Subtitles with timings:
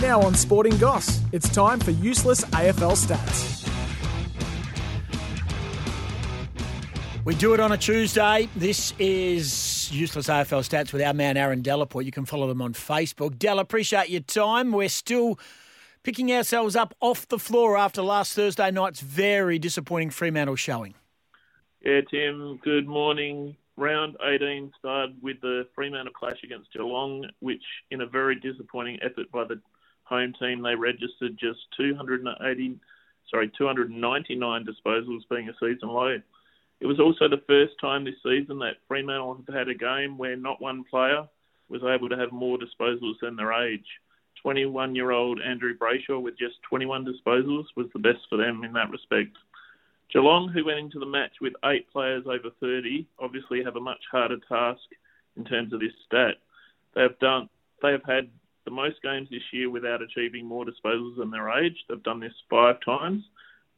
[0.00, 3.68] Now on Sporting Goss, it's time for useless AFL stats.
[7.26, 8.48] We do it on a Tuesday.
[8.56, 12.06] This is Useless AFL Stats with our man Aaron Delaporte.
[12.06, 13.38] You can follow them on Facebook.
[13.38, 14.72] Dell, appreciate your time.
[14.72, 15.38] We're still
[16.02, 20.94] picking ourselves up off the floor after last Thursday night's very disappointing Fremantle showing.
[21.82, 23.54] Yeah, Tim, good morning.
[23.76, 29.30] Round 18 started with the Fremantle clash against Geelong, which, in a very disappointing effort
[29.32, 29.60] by the
[30.10, 32.78] home team, they registered just 280,
[33.30, 36.18] sorry, 299 disposals, being a season low.
[36.80, 40.36] It was also the first time this season that Fremantle have had a game where
[40.36, 41.28] not one player
[41.68, 43.86] was able to have more disposals than their age.
[44.42, 48.72] 21 year old Andrew Brayshaw with just 21 disposals was the best for them in
[48.72, 49.36] that respect.
[50.12, 54.00] Geelong, who went into the match with eight players over 30, obviously have a much
[54.10, 54.80] harder task
[55.36, 56.36] in terms of this stat.
[56.94, 57.48] They have done,
[57.82, 58.28] they have had
[58.64, 61.76] the most games this year without achieving more disposals than their age.
[61.88, 63.24] They've done this five times.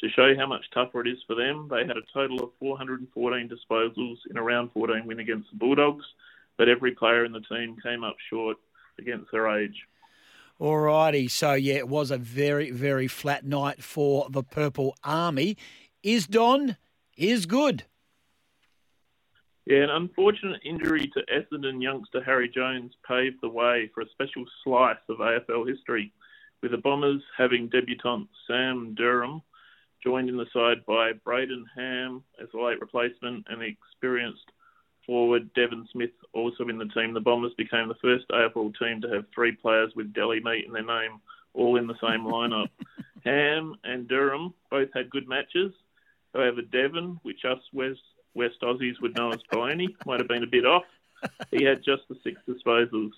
[0.00, 2.50] To show you how much tougher it is for them, they had a total of
[2.58, 6.04] 414 disposals in a round 14 win against the Bulldogs,
[6.58, 8.56] but every player in the team came up short
[8.98, 9.86] against their age.
[10.60, 15.56] Alrighty, so yeah, it was a very, very flat night for the Purple Army.
[16.02, 16.76] Is Don
[17.16, 17.84] is good.
[19.66, 24.44] Yeah, an unfortunate injury to Essendon youngster Harry Jones paved the way for a special
[24.62, 26.12] slice of AFL history,
[26.60, 29.40] with the Bombers having debutant Sam Durham
[30.02, 34.52] joined in the side by Brayden Ham as a late replacement and the experienced
[35.06, 37.14] forward Devon Smith also in the team.
[37.14, 40.72] The Bombers became the first AFL team to have three players with deli meat in
[40.74, 41.20] their name,
[41.54, 42.68] all in the same lineup.
[43.24, 45.72] Ham and Durham both had good matches.
[46.34, 48.00] However, Devon, which us West,
[48.34, 50.84] West Aussies would know as Pony, might have been a bit off.
[51.50, 53.12] He had just the six disposals.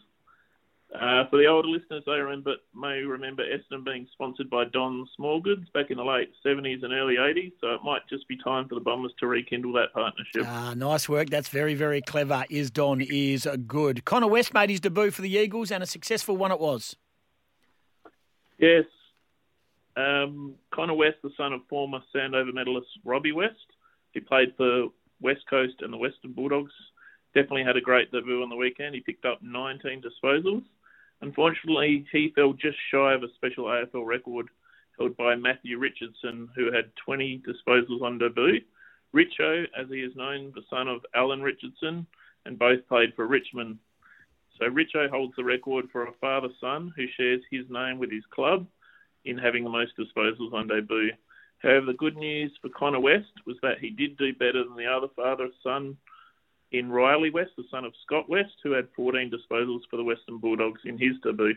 [0.94, 5.70] Uh, for the older listeners, they remember, may remember Essendon being sponsored by Don Smallgoods
[5.72, 8.76] back in the late 70s and early 80s, so it might just be time for
[8.76, 10.44] the Bombers to rekindle that partnership.
[10.46, 11.28] Ah, nice work.
[11.28, 12.44] That's very, very clever.
[12.48, 14.04] Is Don is good.
[14.04, 16.96] Connor West made his debut for the Eagles, and a successful one it was.
[18.58, 18.84] Yes.
[19.96, 23.56] Um, Connor West, the son of former Sandover medalist Robbie West,
[24.12, 24.86] he played for
[25.20, 26.72] West Coast and the Western Bulldogs.
[27.34, 28.94] Definitely had a great debut on the weekend.
[28.94, 30.62] He picked up 19 disposals.
[31.20, 34.48] Unfortunately, he fell just shy of a special AFL record
[34.98, 38.60] held by Matthew Richardson, who had 20 disposals on debut.
[39.14, 42.06] Richo, as he is known, the son of Alan Richardson,
[42.44, 43.78] and both played for Richmond.
[44.58, 48.66] So Richo holds the record for a father-son who shares his name with his club
[49.24, 51.12] in having the most disposals on debut.
[51.58, 54.86] However, the good news for Connor West was that he did do better than the
[54.86, 55.96] other father-son
[56.72, 60.38] in Rhylee West, the son of Scott West, who had 14 disposals for the Western
[60.38, 61.54] Bulldogs in his debut.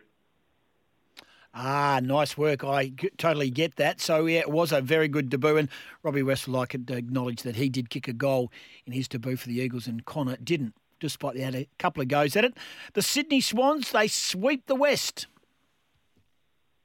[1.54, 2.64] Ah, nice work.
[2.64, 4.00] I totally get that.
[4.00, 5.58] So, yeah, it was a very good debut.
[5.58, 5.70] And
[6.04, 8.52] Robbie West like to acknowledge that he did kick a goal
[8.86, 12.08] in his debut for the Eagles, and Connor didn't, despite they had a couple of
[12.08, 12.56] goes at it.
[12.94, 15.26] The Sydney Swans, they sweep the West.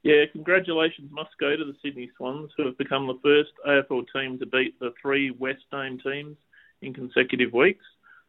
[0.05, 4.37] Yeah, congratulations must go to the Sydney Swans, who have become the first AFL team
[4.37, 6.37] to beat the three West named teams
[6.83, 7.83] in consecutive weeks.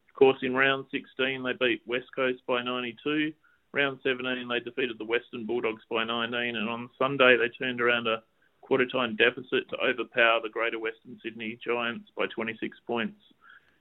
[0.08, 3.30] Of course, in round 16, they beat West Coast by 92.
[3.74, 6.56] Round 17, they defeated the Western Bulldogs by 19.
[6.56, 8.22] And on Sunday, they turned around a
[8.62, 13.20] quarter time deficit to overpower the Greater Western Sydney Giants by 26 points.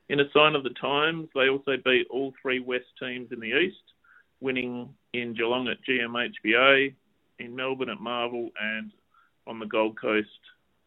[0.10, 3.58] In a sign of the times, they also beat all three West teams in the
[3.58, 3.94] East,
[4.42, 6.94] winning in Geelong at GMHBA,
[7.40, 8.92] in Melbourne at Marvel, and
[9.48, 10.28] on the Gold Coast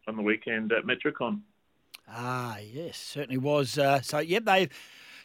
[0.07, 1.41] on the weekend at Metricon.
[2.07, 3.77] Ah, yes, certainly was.
[3.77, 4.69] Uh, so, yep, they've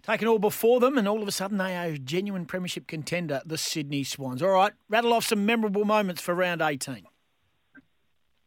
[0.02, 3.40] taken all before them, and all of a sudden they are a genuine premiership contender,
[3.44, 4.42] the Sydney Swans.
[4.42, 7.06] All right, rattle off some memorable moments for round 18.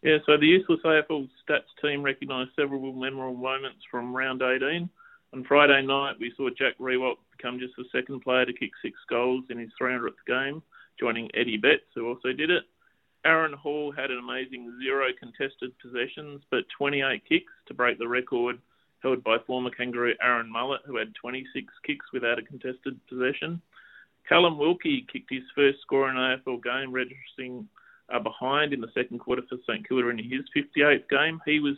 [0.03, 4.89] Yeah, so the useless AFL stats team recognised several memorable moments from round 18.
[5.33, 8.97] On Friday night, we saw Jack Riewoldt become just the second player to kick six
[9.09, 10.61] goals in his 300th game,
[10.99, 12.63] joining Eddie Betts, who also did it.
[13.25, 18.59] Aaron Hall had an amazing zero contested possessions, but 28 kicks to break the record
[19.03, 23.61] held by former Kangaroo Aaron Mullett, who had 26 kicks without a contested possession.
[24.27, 27.67] Callum Wilkie kicked his first score in an AFL game, registering
[28.13, 31.41] uh, behind in the second quarter for St Kilda in his 58th game.
[31.45, 31.75] He was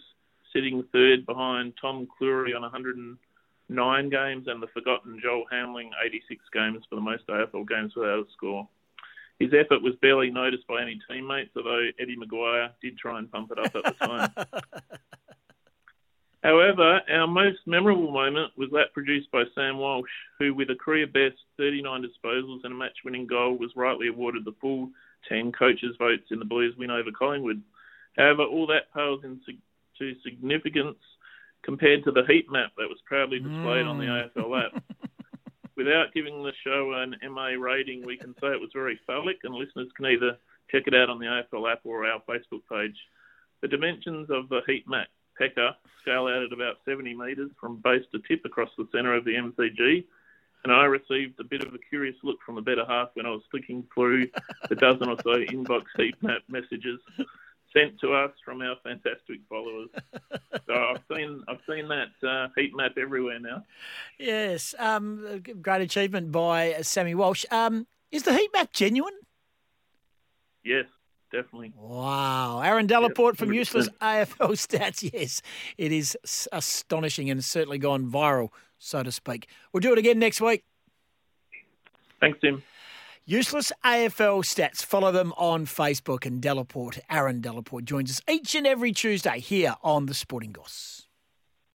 [0.53, 6.83] sitting third behind Tom Clurey on 109 games and the forgotten Joel Hamling 86 games
[6.89, 8.67] for the most AFL games without a score.
[9.39, 13.51] His effort was barely noticed by any teammates, although Eddie McGuire did try and pump
[13.51, 14.31] it up at the time.
[16.43, 20.09] However, our most memorable moment was that produced by Sam Walsh,
[20.39, 24.45] who, with a career best 39 disposals and a match winning goal, was rightly awarded
[24.45, 24.89] the full
[25.27, 27.61] 10 coaches' votes in the Blues win over Collingwood.
[28.17, 30.97] However, all that pales into significance
[31.63, 33.89] compared to the heat map that was proudly displayed mm.
[33.89, 34.31] on the mm.
[34.35, 34.83] AFL app.
[35.79, 39.55] Without giving the show an MA rating, we can say it was very phallic, and
[39.55, 40.37] listeners can either
[40.69, 42.97] check it out on the AFL app or our Facebook page.
[43.61, 45.71] The dimensions of the heat map pecker
[46.01, 49.35] scale out at about 70 metres from base to tip across the centre of the
[49.35, 50.03] MCG.
[50.65, 53.29] And I received a bit of a curious look from the better half when I
[53.29, 54.27] was flicking through
[54.67, 56.99] the dozen or so inbox heat map messages
[57.73, 59.89] sent to us from our fantastic followers.
[60.67, 63.63] so I've seen I've seen that uh, heat map everywhere now.
[64.17, 67.45] Yes, um, great achievement by Sammy Walsh.
[67.51, 69.13] Um, is the heat map genuine?
[70.63, 70.85] Yes,
[71.31, 71.73] definitely.
[71.75, 72.61] Wow.
[72.61, 75.09] Aaron Delaporte from Useless AFL Stats.
[75.13, 75.41] Yes,
[75.77, 76.17] it is
[76.51, 79.47] astonishing and certainly gone viral, so to speak.
[79.71, 80.63] We'll do it again next week.
[82.19, 82.61] Thanks, Tim.
[83.29, 84.83] Useless AFL Stats.
[84.83, 89.75] Follow them on Facebook and Delaporte, Aaron Delaporte, joins us each and every Tuesday here
[89.83, 91.08] on the Sporting Goss.